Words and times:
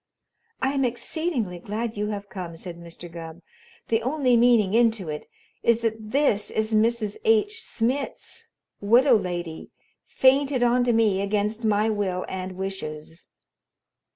"I 0.63 0.73
am 0.73 0.83
exceedingly 0.83 1.59
glad 1.59 1.95
you 1.95 2.07
have 2.07 2.27
come," 2.27 2.57
said 2.57 2.75
Mr. 2.79 3.07
Gubb. 3.07 3.43
"The 3.89 4.01
only 4.01 4.35
meaning 4.35 4.73
into 4.73 5.09
it, 5.09 5.27
is 5.61 5.81
that 5.81 5.93
this 6.11 6.49
is 6.49 6.73
Mrs. 6.73 7.17
H. 7.23 7.61
Smitz, 7.61 8.47
widow 8.79 9.15
lady, 9.15 9.69
fainted 10.03 10.63
onto 10.63 10.91
me 10.91 11.21
against 11.21 11.63
my 11.63 11.87
will 11.91 12.25
and 12.27 12.53
wishes." 12.53 13.27